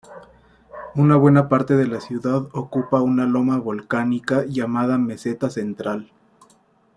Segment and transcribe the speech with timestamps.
[0.95, 6.11] Una buena parte de la ciudad ocupa una loma volcánica llamada meseta central.